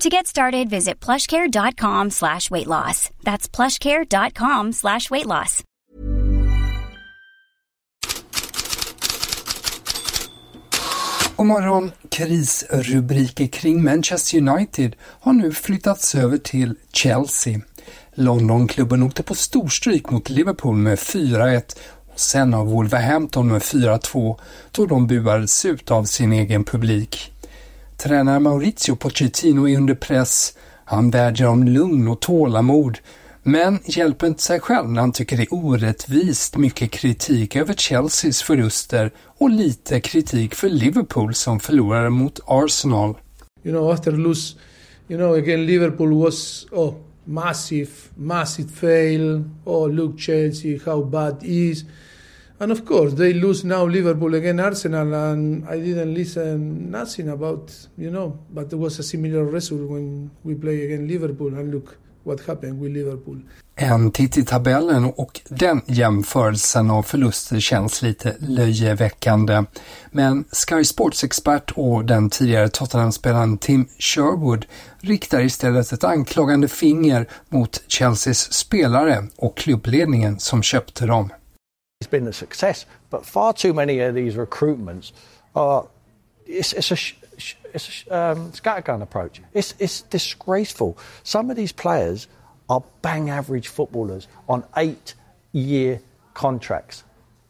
To 0.00 0.08
get 0.08 0.26
started, 0.26 0.68
visit 0.70 1.00
plushcare.com 1.00 2.10
slash 2.10 2.50
weight 2.50 2.66
loss. 2.66 3.10
That's 3.22 3.48
plushcare.com 3.48 4.72
slash 4.72 5.10
weight 5.10 5.26
loss. 5.26 5.62
God 11.36 11.46
morgon! 11.46 11.92
Krisrubriker 12.08 13.46
kring 13.46 13.82
Manchester 13.82 14.38
United 14.38 14.96
har 15.00 15.32
nu 15.32 15.52
flyttats 15.52 16.14
över 16.14 16.38
till 16.38 16.74
Chelsea. 16.92 17.60
Londonklubben 18.14 19.02
åkte 19.02 19.22
på 19.22 19.34
storstryk 19.34 20.10
mot 20.10 20.30
Liverpool 20.30 20.76
med 20.76 20.98
4-1 20.98 21.78
och 22.12 22.20
sen 22.20 22.54
av 22.54 22.66
Wolverhampton 22.66 23.48
med 23.48 23.62
4-2 23.62 24.38
då 24.72 24.86
de 24.86 25.06
buades 25.06 25.64
ut 25.64 25.90
av 25.90 26.04
sin 26.04 26.32
egen 26.32 26.64
publik. 26.64 27.33
Tränare 27.96 28.40
Maurizio 28.40 28.96
Pochettino 28.96 29.68
är 29.68 29.76
under 29.76 29.94
press. 29.94 30.54
Han 30.84 31.10
vädjar 31.10 31.48
om 31.48 31.64
lugn 31.64 32.08
och 32.08 32.20
tålamod 32.20 32.98
men 33.46 33.78
hjälper 33.84 34.26
inte 34.26 34.42
sig 34.42 34.60
själv 34.60 34.90
när 34.90 35.00
han 35.00 35.12
tycker 35.12 35.36
det 35.36 35.42
är 35.42 35.54
orättvist 35.54 36.56
mycket 36.56 36.90
kritik 36.90 37.56
över 37.56 37.74
Chelseas 37.74 38.42
förluster 38.42 39.10
och 39.38 39.50
lite 39.50 40.00
kritik 40.00 40.54
för 40.54 40.68
Liverpool 40.68 41.34
som 41.34 41.60
förlorade 41.60 42.10
mot 42.10 42.40
Arsenal. 42.46 43.14
You 43.62 43.74
know, 43.74 43.90
after 43.90 44.12
lose, 44.12 44.56
you 45.08 45.18
know, 45.18 45.34
again 45.34 45.66
Liverpool 45.66 46.12
was 46.24 46.66
oh 46.70 46.94
massive, 47.24 47.90
massive 48.14 48.68
fail. 48.68 49.44
Oh, 49.64 49.90
look 49.90 50.20
Chelsea, 50.20 50.80
how 50.84 51.04
bad 51.04 51.36
is. 51.42 51.84
And 52.64 52.72
of 52.72 52.86
course, 52.86 53.12
they 53.12 53.34
lose 53.34 53.62
now 53.62 53.84
Liverpool 53.84 54.34
again 54.34 54.58
Arsenal, 54.58 55.14
and 55.14 55.68
I 55.68 55.76
didn't 55.80 56.14
listen 56.14 56.90
nothing 56.90 57.28
about, 57.28 57.70
you 57.94 58.10
know, 58.10 58.38
but 58.50 58.72
it 58.72 58.76
was 58.76 58.98
a 58.98 59.02
similar 59.02 59.44
result 59.44 59.90
when 59.90 60.30
we 60.42 60.54
play 60.54 60.84
again 60.84 61.06
Liverpool, 61.06 61.54
and 61.54 61.70
look 61.70 61.98
what 62.22 62.40
happened 62.40 62.80
with 62.80 62.92
Liverpool. 62.92 63.36
En 63.76 64.10
titt 64.10 64.38
i 64.38 64.44
tabellen 64.44 65.04
och 65.04 65.40
den 65.48 65.80
jämförelsen 65.86 66.90
av 66.90 67.02
förluster 67.02 67.60
känns 67.60 68.02
lite 68.02 68.36
löjeväckande. 68.38 69.64
Men 70.10 70.44
Sky 70.52 70.84
Sports-expert 70.84 71.70
och 71.74 72.04
den 72.04 72.30
tidigare 72.30 72.68
Tottenham-spelaren 72.68 73.58
Tim 73.58 73.86
Sherwood 73.98 74.66
riktar 75.00 75.40
istället 75.40 75.92
ett 75.92 76.04
anklagande 76.04 76.68
finger 76.68 77.28
mot 77.48 77.82
Chelseas 77.88 78.52
spelare 78.52 79.24
och 79.36 79.56
klubbledningen 79.56 80.38
som 80.38 80.62
köpte 80.62 81.06
dem. 81.06 81.30
It's 82.04 82.10
been 82.10 82.26
a 82.26 82.34
success, 82.34 82.84
but 83.08 83.24
far 83.24 83.54
too 83.54 83.72
many 83.72 83.98
of 84.00 84.14
these 84.14 84.34
recruitments 84.34 85.12
are 85.56 85.88
it's, 86.44 86.74
it's 86.74 86.90
a 86.90 86.98
it's 87.72 88.04
a 88.10 88.14
um, 88.14 88.52
scattergun 88.52 89.00
approach. 89.00 89.40
It's, 89.54 89.72
it's 89.78 90.02
disgraceful. 90.02 90.98
Some 91.22 91.48
of 91.48 91.56
these 91.56 91.72
players 91.72 92.28
are 92.68 92.84
bang 93.00 93.30
average 93.30 93.68
footballers 93.68 94.28
on 94.50 94.64
eight 94.76 95.14
year 95.52 96.02
contracts 96.34 97.04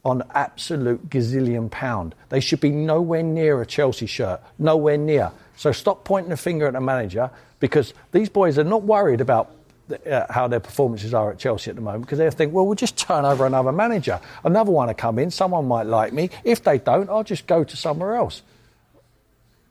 on 0.05 0.23
absolute 0.37 1.11
gazillion 1.11 1.69
pound. 1.69 2.15
They 2.29 2.39
should 2.39 2.61
be 2.61 2.71
nowhere 2.71 3.25
near 3.25 3.61
a 3.61 3.67
Chelsea 3.67 4.07
shirt, 4.07 4.41
nowhere 4.57 4.99
near. 4.99 5.33
So 5.57 5.73
stop 5.73 6.05
pointing 6.05 6.31
the 6.31 6.37
finger 6.37 6.69
at 6.69 6.75
the 6.75 6.81
manager 6.81 7.29
because 7.59 7.93
these 8.13 8.29
boys 8.29 8.57
are 8.57 8.63
not 8.63 8.85
worried 8.85 9.21
about 9.21 9.51
uh, 9.91 10.27
how 10.31 10.49
their 10.49 10.61
performances 10.61 11.13
are 11.13 11.31
at 11.31 11.39
Chelsea 11.39 11.71
at 11.71 11.77
the 11.77 11.83
moment 11.83 12.05
because 12.05 12.19
they 12.19 12.31
think, 12.31 12.53
well, 12.53 12.67
we'll 12.67 12.75
just 12.75 12.97
turn 12.97 13.25
over 13.25 13.47
another 13.47 13.73
manager. 13.73 14.21
Another 14.45 14.71
one 14.71 14.89
will 14.89 14.95
come 14.95 15.19
in, 15.19 15.31
someone 15.31 15.67
might 15.67 15.87
like 15.87 16.13
me. 16.13 16.31
If 16.43 16.63
they 16.63 16.79
don't, 16.79 17.11
I'll 17.11 17.25
just 17.25 17.47
go 17.47 17.65
to 17.65 17.77
somewhere 17.77 18.15
else. 18.15 18.43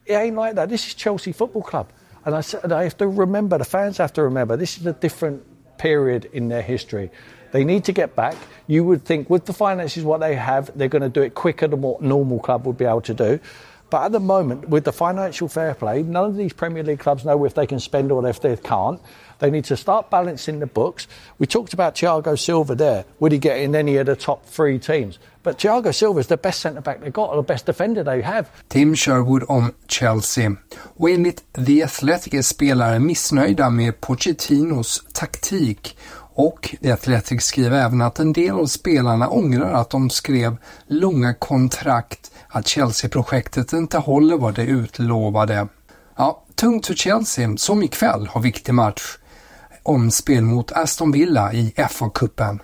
It 0.06 0.13
ain't 0.13 0.35
like 0.35 0.56
that. 0.56 0.69
This 0.69 0.88
is 0.88 0.94
Chelsea 0.94 1.31
Football 1.31 1.63
Club. 1.63 1.90
And 2.25 2.35
I, 2.35 2.41
said, 2.41 2.72
I 2.72 2.84
have 2.84 2.97
to 2.97 3.07
remember, 3.07 3.57
the 3.57 3.66
fans 3.66 3.97
have 3.97 4.13
to 4.13 4.23
remember, 4.23 4.56
this 4.56 4.78
is 4.78 4.85
a 4.85 4.94
different 4.94 5.44
period 5.78 6.29
in 6.31 6.47
their 6.47 6.62
history. 6.62 7.12
They 7.52 7.63
need 7.63 7.84
to 7.85 7.91
get 7.91 8.16
back. 8.16 8.35
You 8.68 8.84
would 8.84 9.06
think, 9.06 9.29
with 9.29 9.46
the 9.46 9.53
finances 9.53 10.03
what 10.03 10.19
they 10.19 10.35
have, 10.35 10.75
they're 10.78 10.88
going 10.88 11.03
to 11.03 11.09
do 11.09 11.22
it 11.22 11.35
quicker 11.35 11.68
than 11.68 11.81
what 11.81 12.02
normal 12.02 12.40
club 12.40 12.66
would 12.66 12.78
be 12.78 12.85
able 12.85 13.02
to 13.02 13.13
do. 13.13 13.40
But 13.93 14.05
at 14.05 14.11
the 14.11 14.19
moment, 14.19 14.69
with 14.69 14.85
the 14.85 14.91
financial 14.91 15.47
fair 15.47 15.75
play, 15.75 16.01
none 16.01 16.25
of 16.25 16.35
these 16.35 16.51
Premier 16.51 16.81
League 16.81 16.97
clubs 16.97 17.25
know 17.25 17.45
if 17.45 17.53
they 17.53 17.67
can 17.67 17.79
spend 17.79 18.11
or 18.11 18.27
if 18.27 18.41
they 18.41 18.57
can't. 18.57 18.99
They 19.37 19.51
need 19.51 19.65
to 19.65 19.77
start 19.77 20.09
balancing 20.09 20.57
the 20.57 20.65
books. 20.65 21.07
We 21.37 21.45
talked 21.45 21.73
about 21.73 21.93
Thiago 21.93 22.35
Silva 22.35 22.73
there. 22.73 23.05
Would 23.19 23.33
he 23.33 23.37
get 23.37 23.59
in 23.59 23.75
any 23.75 23.97
of 23.97 24.07
the 24.07 24.15
top 24.15 24.47
three 24.47 24.79
teams? 24.79 25.19
But 25.43 25.59
Thiago 25.59 25.93
Silva 25.93 26.21
is 26.21 26.27
the 26.27 26.37
best 26.37 26.61
centre 26.61 26.81
back 26.81 27.01
they've 27.01 27.13
got, 27.13 27.29
or 27.29 27.35
the 27.35 27.43
best 27.43 27.67
defender 27.67 28.03
they 28.03 28.23
have. 28.23 28.49
Tim 28.69 28.95
Sherwood 28.95 29.43
om 29.47 29.73
Chelsea. 29.87 30.55
Och 30.97 31.09
enligt 31.09 31.43
The 31.53 31.83
Athletic 31.83 32.33
är 32.33 32.41
spelare 32.41 32.99
missnöjda 32.99 33.69
med 33.69 34.01
Pochettinos 34.01 35.03
taktik 35.13 35.97
och 36.35 36.75
The 36.81 36.91
Athletic 36.91 37.44
skriver 37.44 37.85
även 37.85 38.01
att 38.01 38.19
en 38.19 38.33
del 38.33 38.55
av 38.55 38.66
spelarna 38.66 39.29
ångrar 39.29 39.73
att 39.73 39.89
de 39.89 40.09
skrev 40.09 40.57
långa 40.88 41.33
kontrakt, 41.33 42.31
att 42.47 42.67
Chelsea-projektet 42.67 43.73
inte 43.73 43.97
håller 43.97 44.38
vad 44.38 44.55
det 44.55 44.63
utlovade. 44.63 45.67
Ja, 46.17 46.43
tungt 46.55 46.88
för 46.88 46.93
Chelsea 46.93 47.57
som 47.57 47.83
ikväll 47.83 48.27
har 48.27 48.41
viktig 48.41 48.73
match 48.73 49.17
om 49.83 50.11
spel 50.11 50.43
mot 50.43 50.72
Aston 50.72 51.11
Villa 51.11 51.53
i 51.53 51.73
FA-cupen. 51.77 52.59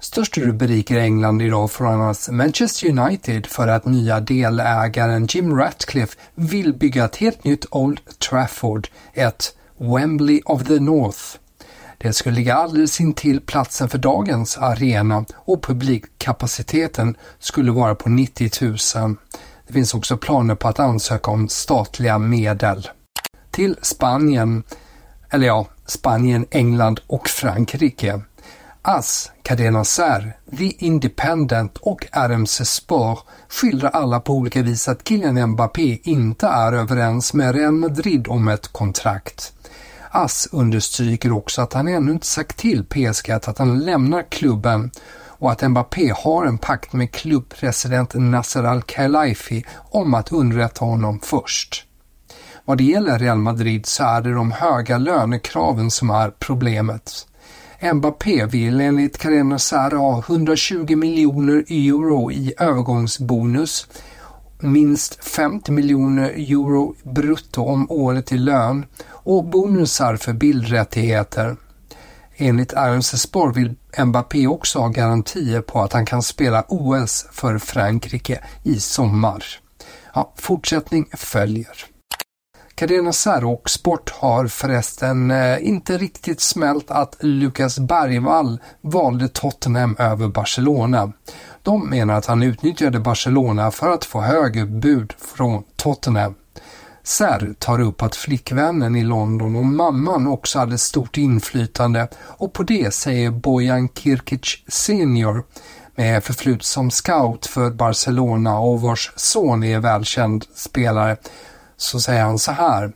Största 0.00 0.40
rubriker 0.40 0.96
i 0.96 1.00
England 1.00 1.42
idag 1.42 1.70
får 1.70 1.86
annars 1.86 2.28
Manchester 2.28 2.88
United 2.88 3.46
för 3.46 3.68
att 3.68 3.84
nya 3.84 4.20
delägaren 4.20 5.26
Jim 5.26 5.56
Ratcliffe 5.56 6.16
vill 6.34 6.74
bygga 6.74 7.04
ett 7.04 7.16
helt 7.16 7.44
nytt 7.44 7.66
Old 7.70 8.00
Trafford, 8.18 8.88
ett 9.14 9.56
Wembley 9.78 10.40
of 10.44 10.64
the 10.64 10.80
North. 10.80 11.38
Det 11.98 12.12
skulle 12.12 12.36
ligga 12.36 12.54
alldeles 12.54 13.00
intill 13.00 13.40
platsen 13.40 13.88
för 13.88 13.98
dagens 13.98 14.58
arena 14.58 15.24
och 15.34 15.62
publikkapaciteten 15.62 17.16
skulle 17.38 17.72
vara 17.72 17.94
på 17.94 18.08
90 18.08 18.50
000. 18.60 19.16
Det 19.66 19.72
finns 19.72 19.94
också 19.94 20.16
planer 20.16 20.54
på 20.54 20.68
att 20.68 20.80
ansöka 20.80 21.30
om 21.30 21.48
statliga 21.48 22.18
medel. 22.18 22.88
Till 23.50 23.76
Spanien, 23.82 24.62
eller 25.30 25.46
ja, 25.46 25.66
Spanien, 25.86 26.46
England 26.50 27.00
och 27.06 27.28
Frankrike. 27.28 28.20
AS, 28.82 29.32
Cadena 29.42 29.84
Ser, 29.84 30.36
The 30.58 30.84
Independent 30.84 31.78
och 31.78 32.06
RMC 32.12 32.64
Sport 32.64 33.18
skildrar 33.48 33.90
alla 33.90 34.20
på 34.20 34.32
olika 34.32 34.62
vis 34.62 34.88
att 34.88 35.08
Kylian 35.08 35.50
Mbappé 35.50 35.98
inte 36.02 36.46
är 36.46 36.72
överens 36.72 37.34
med 37.34 37.54
Real 37.54 37.72
Madrid 37.72 38.28
om 38.28 38.48
ett 38.48 38.68
kontrakt. 38.68 39.52
Ass 40.16 40.48
understryker 40.52 41.32
också 41.32 41.62
att 41.62 41.72
han 41.72 41.88
ännu 41.88 42.12
inte 42.12 42.26
sagt 42.26 42.56
till 42.56 42.84
PSG 42.84 43.30
att 43.30 43.58
han 43.58 43.78
lämnar 43.78 44.30
klubben 44.30 44.90
och 45.26 45.52
att 45.52 45.70
Mbappé 45.70 46.12
har 46.16 46.46
en 46.46 46.58
pakt 46.58 46.92
med 46.92 47.12
klubbpresident 47.12 48.14
Nasser 48.14 48.64
Al-Khelaifi 48.64 49.64
om 49.90 50.14
att 50.14 50.32
underrätta 50.32 50.84
honom 50.84 51.20
först. 51.22 51.84
Vad 52.64 52.78
det 52.78 52.84
gäller 52.84 53.18
Real 53.18 53.38
Madrid 53.38 53.86
så 53.86 54.04
är 54.04 54.20
det 54.20 54.32
de 54.32 54.52
höga 54.52 54.98
lönekraven 54.98 55.90
som 55.90 56.10
är 56.10 56.30
problemet. 56.30 57.26
Mbappé 57.92 58.46
vill 58.46 58.80
enligt 58.80 59.18
Carena 59.18 59.58
Serra 59.58 59.98
ha 59.98 60.18
120 60.18 60.96
miljoner 60.96 61.64
euro 61.68 62.32
i 62.32 62.54
övergångsbonus, 62.58 63.86
minst 64.64 65.24
50 65.24 65.72
miljoner 65.72 66.30
euro 66.30 66.94
brutto 67.02 67.62
om 67.64 67.90
året 67.90 68.32
i 68.32 68.38
lön 68.38 68.86
och 69.08 69.44
bonusar 69.44 70.16
för 70.16 70.32
bildrättigheter. 70.32 71.56
Enligt 72.36 72.72
RMC 72.72 73.18
Sport 73.18 73.56
vill 73.56 73.74
Mbappé 74.04 74.46
också 74.46 74.78
ha 74.78 74.88
garantier 74.88 75.60
på 75.60 75.82
att 75.82 75.92
han 75.92 76.06
kan 76.06 76.22
spela 76.22 76.64
OS 76.68 77.26
för 77.32 77.58
Frankrike 77.58 78.44
i 78.62 78.80
sommar. 78.80 79.44
Ja, 80.14 80.32
fortsättning 80.36 81.06
följer. 81.12 81.86
Carina 82.74 83.12
Sär 83.12 83.44
och 83.44 83.70
Sport 83.70 84.10
har 84.10 84.46
förresten 84.46 85.30
eh, 85.30 85.66
inte 85.68 85.98
riktigt 85.98 86.40
smält 86.40 86.90
att 86.90 87.16
Lukas 87.20 87.78
Bergvall 87.78 88.60
valde 88.80 89.28
Tottenham 89.28 89.96
över 89.98 90.28
Barcelona. 90.28 91.12
De 91.64 91.90
menar 91.90 92.14
att 92.14 92.26
han 92.26 92.42
utnyttjade 92.42 93.00
Barcelona 93.00 93.70
för 93.70 93.90
att 93.90 94.04
få 94.04 94.20
högre 94.20 94.66
bud 94.66 95.12
från 95.18 95.62
Tottenham. 95.76 96.34
Ser 97.02 97.54
tar 97.58 97.80
upp 97.80 98.02
att 98.02 98.16
flickvännen 98.16 98.96
i 98.96 99.04
London 99.04 99.56
och 99.56 99.64
mamman 99.64 100.26
också 100.26 100.58
hade 100.58 100.78
stort 100.78 101.16
inflytande 101.16 102.08
och 102.16 102.52
på 102.52 102.62
det 102.62 102.94
säger 102.94 103.30
Bojan 103.30 103.88
Kirkic 103.88 104.62
senior 104.68 105.44
med 105.96 106.24
förflutet 106.24 106.64
som 106.64 106.90
scout 106.90 107.46
för 107.46 107.70
Barcelona 107.70 108.58
och 108.58 108.80
vars 108.80 109.12
son 109.16 109.64
är 109.64 109.80
välkänd 109.80 110.44
spelare 110.54 111.16
så 111.76 112.00
säger 112.00 112.24
han 112.24 112.38
så 112.38 112.52
här. 112.52 112.92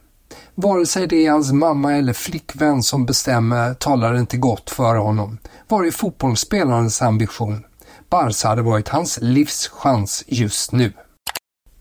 Vare 0.55 0.87
sig 0.87 1.07
det 1.07 1.27
är 1.27 1.31
hans 1.31 1.53
mamma 1.53 1.95
eller 1.95 2.13
flickvän 2.13 2.83
som 2.83 3.07
bestämmer 3.07 3.75
talar 3.75 4.13
det 4.13 4.21
inte 4.21 4.37
gott 4.37 4.71
för 4.71 4.97
honom. 4.97 5.39
Var 5.69 5.85
är 5.85 5.91
fotbollsspelarens 5.91 7.03
ambition? 7.03 7.65
Barca 8.11 8.49
hade 8.49 8.63
varit 8.63 8.89
hans 8.89 9.19
livschans 9.23 10.25
just 10.27 10.73
nu. 10.73 10.93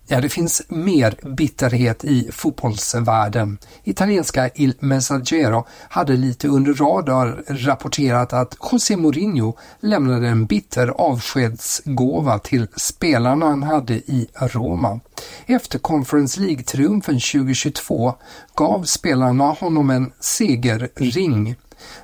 Ja, 0.09 0.21
det 0.21 0.29
finns 0.29 0.62
mer 0.69 1.35
bitterhet 1.35 2.03
i 2.03 2.29
fotbollsvärlden. 2.31 3.57
Italienska 3.83 4.50
Il 4.56 4.74
Messaggero 4.79 5.68
hade 5.89 6.13
lite 6.13 6.47
under 6.47 6.74
radar 6.74 7.44
rapporterat 7.47 8.33
att 8.33 8.57
José 8.71 8.97
Mourinho 8.97 9.57
lämnade 9.79 10.27
en 10.27 10.45
bitter 10.45 10.88
avskedsgåva 10.88 12.39
till 12.39 12.68
spelarna 12.75 13.45
han 13.45 13.63
hade 13.63 13.94
i 13.94 14.27
Roma. 14.39 15.00
Efter 15.45 15.79
Conference 15.79 16.41
League-triumfen 16.41 17.19
2022 17.19 18.13
gav 18.56 18.83
spelarna 18.83 19.44
honom 19.44 19.89
en 19.89 20.12
segerring. 20.19 21.56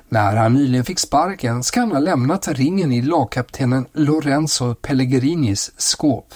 När 0.08 0.36
han 0.36 0.54
nyligen 0.54 0.84
fick 0.84 0.98
sparken 0.98 1.62
ska 1.62 1.80
han 1.80 1.92
ha 1.92 1.98
lämnat 1.98 2.48
ringen 2.48 2.92
i 2.92 3.02
lagkaptenen 3.02 3.86
Lorenzo 3.92 4.74
Pellegrinis 4.74 5.72
skåp. 5.76 6.34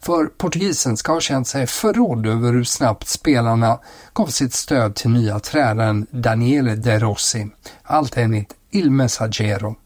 För 0.00 0.26
portugisen 0.26 0.96
ska 0.96 1.12
ha 1.12 1.20
känt 1.20 1.48
sig 1.48 1.66
förrådd 1.66 2.26
över 2.26 2.52
hur 2.52 2.64
snabbt 2.64 3.08
spelarna 3.08 3.78
gav 4.12 4.26
sitt 4.26 4.54
stöd 4.54 4.94
till 4.94 5.10
nya 5.10 5.40
tränaren 5.40 6.06
Daniele 6.10 6.76
De 6.76 6.98
Rossi. 6.98 7.46
Allt 7.82 8.16
enligt 8.16 8.54
Il 8.70 8.90
Messaggero. 8.90 9.76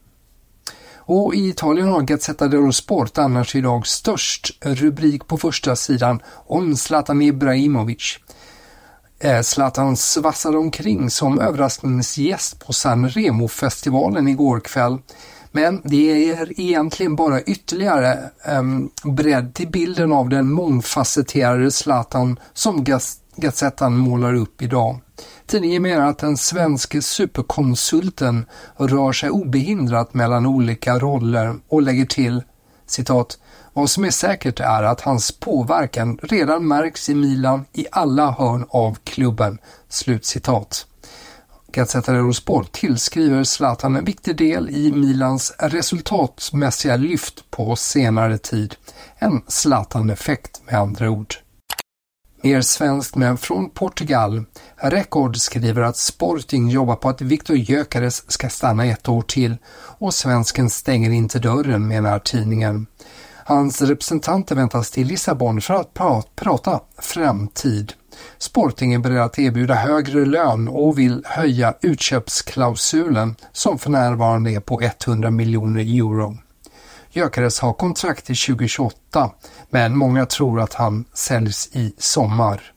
Och 1.13 1.35
i 1.35 1.49
Italien 1.49 1.89
har 1.89 2.03
Gazzetta 2.03 2.49
dello 2.49 2.73
Sport 2.73 3.19
annars 3.19 3.55
idag 3.55 3.87
störst 3.87 4.59
rubrik 4.61 5.27
på 5.27 5.39
första 5.39 5.77
sidan 5.77 6.21
om 6.47 6.77
Zlatan 6.77 7.23
Ibrahimovic. 7.23 8.19
Eh, 9.21 9.41
Zlatan 9.41 9.97
svassade 9.97 10.59
omkring 10.59 11.11
som 11.11 11.41
överraskningsgäst 11.41 12.67
på 12.67 12.73
San 12.73 13.09
Remo-festivalen 13.09 14.29
igår 14.29 14.61
kväll 14.61 14.99
men 15.53 15.81
det 15.85 16.31
är 16.31 16.61
egentligen 16.61 17.17
bara 17.17 17.43
ytterligare 17.43 18.19
um, 18.59 18.91
bredd 19.05 19.55
till 19.55 19.69
bilden 19.69 20.13
av 20.13 20.29
den 20.29 20.53
mångfacetterade 20.53 21.71
Zlatan 21.71 22.39
som 22.53 22.85
Gazettan 23.37 23.97
målar 23.97 24.35
upp 24.35 24.63
idag. 24.63 25.01
Tidningen 25.47 25.83
menar 25.83 26.09
att 26.09 26.19
den 26.19 26.37
svenske 26.37 27.03
superkonsulten 27.03 28.47
rör 28.77 29.13
sig 29.13 29.31
obehindrat 29.31 30.15
mellan 30.15 30.47
olika 30.47 30.99
roller 30.99 31.55
och 31.69 31.83
lägger 31.83 32.07
till 32.07 32.43
citat 32.87 33.39
vad 33.73 33.91
som 33.91 34.05
är 34.05 34.11
säkert 34.11 34.61
är 34.61 34.83
att 34.83 35.01
hans 35.01 35.33
påverkan 35.33 36.19
redan 36.23 36.69
märks 36.69 37.09
i 37.09 37.15
Milan 37.15 37.65
i 37.73 37.87
alla 37.93 38.31
hörn 38.31 38.67
av 38.71 38.99
klubben. 39.05 39.59
Slutcitat. 39.89 40.87
Gazzetta 41.73 42.13
dello 42.13 42.33
Sport 42.33 42.73
tillskriver 42.73 43.45
Zlatan 43.45 43.97
en 43.97 44.05
viktig 44.05 44.37
del 44.37 44.71
i 44.71 44.93
Milans 44.93 45.53
resultatmässiga 45.59 46.97
lyft 46.97 47.51
på 47.51 47.77
senare 47.77 48.39
tid. 48.39 48.75
En 49.19 49.43
Zlatan-effekt 49.47 50.61
med 50.67 50.75
andra 50.75 51.11
ord. 51.11 51.35
Mer 52.43 52.61
svenskt 52.61 53.17
men 53.17 53.39
från 53.39 53.71
Portugal. 53.71 54.45
Record 54.77 55.37
skriver 55.37 55.83
att 55.83 55.97
Sporting 55.97 56.69
jobbar 56.69 56.97
på 56.97 57.09
att 57.09 57.21
Victor 57.21 57.57
Gyökeres 57.57 58.31
ska 58.31 58.49
stanna 58.49 58.85
ett 58.85 59.09
år 59.09 59.23
till 59.23 59.57
och 59.99 60.15
svensken 60.15 60.71
stänger 60.71 61.11
inte 61.11 61.39
dörren 61.39 61.89
menar 61.89 62.19
tidningen. 62.19 62.87
Hans 63.51 63.83
representanter 63.83 64.55
väntas 64.55 64.91
till 64.91 65.07
Lissabon 65.07 65.61
för 65.61 65.75
att 65.75 65.95
prata 66.37 66.81
framtid. 66.99 67.93
Sporting 68.39 68.95
är 68.95 68.99
beredd 68.99 69.21
att 69.21 69.39
erbjuda 69.39 69.75
högre 69.75 70.25
lön 70.25 70.69
och 70.69 70.99
vill 70.99 71.23
höja 71.27 71.75
utköpsklausulen 71.81 73.37
som 73.53 73.79
för 73.79 73.91
närvarande 73.91 74.51
är 74.51 74.61
på 74.61 74.81
100 74.81 75.31
miljoner 75.31 75.81
euro. 75.81 76.37
Gyökeres 77.11 77.61
har 77.61 77.73
kontrakt 77.73 78.27
till 78.27 78.37
2028 78.37 79.31
men 79.71 79.97
många 79.97 80.27
tror 80.27 80.61
att 80.61 80.75
han 80.75 81.05
säljs 81.15 81.69
i 81.73 81.95
sommar. 81.99 82.73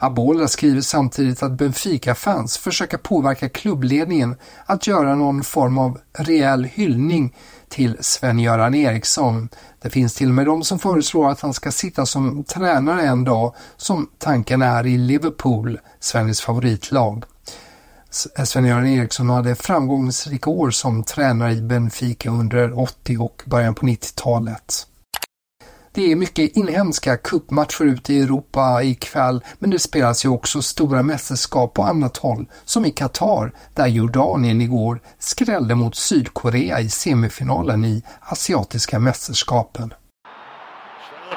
Abola 0.00 0.48
skriver 0.48 0.80
samtidigt 0.80 1.42
att 1.42 1.52
Benfica-fans 1.52 2.58
försöker 2.58 2.98
påverka 2.98 3.48
klubbledningen 3.48 4.36
att 4.66 4.86
göra 4.86 5.14
någon 5.14 5.44
form 5.44 5.78
av 5.78 5.98
rejäl 6.12 6.64
hyllning 6.64 7.34
till 7.68 7.96
Sven-Göran 8.00 8.74
Eriksson. 8.74 9.48
Det 9.82 9.90
finns 9.90 10.14
till 10.14 10.28
och 10.28 10.34
med 10.34 10.46
de 10.46 10.64
som 10.64 10.78
föreslår 10.78 11.30
att 11.30 11.40
han 11.40 11.54
ska 11.54 11.72
sitta 11.72 12.06
som 12.06 12.44
tränare 12.44 13.02
en 13.02 13.24
dag 13.24 13.54
som 13.76 14.08
tanken 14.18 14.62
är 14.62 14.86
i 14.86 14.98
Liverpool, 14.98 15.78
Sveriges 16.00 16.40
favoritlag. 16.40 17.24
Sven-Göran 18.44 18.86
Eriksson 18.86 19.30
hade 19.30 19.54
framgångsrika 19.54 20.50
år 20.50 20.70
som 20.70 21.04
tränare 21.04 21.52
i 21.52 21.62
Benfica 21.62 22.30
under 22.30 22.78
80 22.78 23.18
och 23.18 23.42
början 23.46 23.74
på 23.74 23.86
90-talet. 23.86 24.86
Det 25.98 26.12
är 26.12 26.16
mycket 26.16 26.56
inhemska 26.56 27.16
cupmatcher 27.16 27.84
ute 27.84 28.12
i 28.12 28.22
Europa 28.22 28.82
ikväll, 28.82 29.44
men 29.58 29.70
det 29.70 29.78
spelas 29.78 30.24
ju 30.24 30.28
också 30.28 30.62
stora 30.62 31.02
mästerskap 31.02 31.74
på 31.74 31.82
annat 31.82 32.16
håll, 32.16 32.46
som 32.64 32.84
i 32.84 32.90
Qatar, 32.90 33.52
där 33.74 33.86
Jordanien 33.86 34.60
igår 34.60 35.00
skrällde 35.18 35.74
mot 35.74 35.96
Sydkorea 35.96 36.80
i 36.80 36.90
semifinalen 36.90 37.84
i 37.84 38.02
Asiatiska 38.20 38.98
mästerskapen. 38.98 39.94
Oh, 39.94 41.36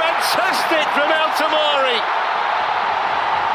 fantastic 0.00 0.86
from 0.94 1.10
El 1.20 1.30
Tamari. 1.38 2.00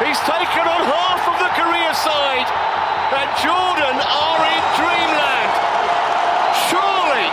He's 0.05 0.19
taken 0.19 0.67
on 0.67 0.81
half 0.97 1.27
of 1.27 1.35
the 1.39 1.49
Korea 1.61 1.93
side. 1.93 2.75
And 3.19 3.29
Jordan 3.45 3.97
are 4.23 4.41
in 4.55 4.63
dreamland. 4.79 5.51
Surely 6.69 7.27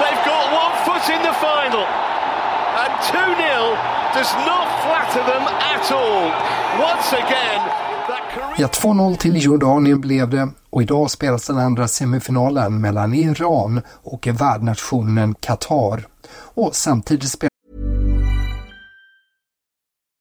they've 0.00 0.24
got 0.32 0.44
one 0.62 0.74
foot 0.86 1.04
in 1.14 1.20
the 1.28 1.34
final. 1.46 1.84
And 2.82 2.92
2-0 3.12 4.14
does 4.14 4.32
not 4.50 4.66
flatter 4.82 5.22
them 5.32 5.44
at 5.74 5.92
all. 5.92 6.24
Once 6.90 7.12
again, 7.12 7.60
Ja, 8.58 8.66
2-0 8.66 9.16
till 9.16 9.44
Jordanien 9.44 10.00
blev 10.00 10.28
det 10.30 10.48
och 10.70 10.82
idag 10.82 11.10
spelas 11.10 11.46
den 11.46 11.58
andra 11.58 11.88
semifinalen 11.88 12.80
mellan 12.80 13.14
Iran 13.14 13.82
och 14.02 14.28
värdnationen 14.32 15.34
Qatar. 15.34 16.06
Och 16.54 16.74
samtidigt 16.76 17.30
spelas 17.30 17.49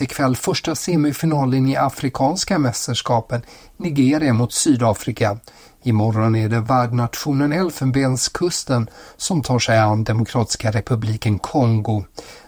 Ikväll 0.00 0.36
första 0.36 0.74
semifinalen 0.74 1.68
i 1.68 1.76
Afrikanska 1.76 2.58
mästerskapen, 2.58 3.42
Nigeria 3.76 4.32
mot 4.32 4.52
Sydafrika. 4.52 5.38
Imorgon 5.82 6.36
är 6.36 6.48
det 6.48 6.60
värdnationen 6.60 7.52
Elfenbenskusten 7.52 8.90
som 9.16 9.42
tar 9.42 9.58
sig 9.58 9.78
an 9.78 10.04
Demokratiska 10.04 10.70
republiken 10.70 11.38
Kongo. 11.38 12.04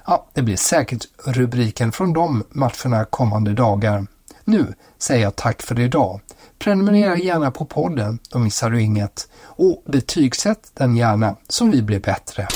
Ja, 0.06 0.26
det 0.33 0.42
blir 0.42 0.56
säkert 0.56 1.04
rubriken 1.25 1.92
från 1.92 2.12
de 2.12 2.45
matcherna 2.50 3.04
kommande 3.04 3.52
dagar. 3.52 4.06
Nu 4.45 4.75
säger 4.99 5.23
jag 5.23 5.37
tack 5.37 5.62
för 5.62 5.80
idag. 5.80 6.21
Prenumerera 6.59 7.16
gärna 7.16 7.50
på 7.50 7.64
podden, 7.64 8.18
då 8.30 8.38
missar 8.38 8.71
du 8.71 8.83
inget. 8.83 9.28
Och 9.42 9.83
betygsätt 9.87 10.71
den 10.75 10.97
gärna 10.97 11.37
så 11.49 11.64
vi 11.64 11.83
blir 11.83 12.00
bättre. 12.00 12.49